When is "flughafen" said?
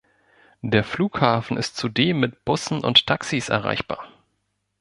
0.83-1.57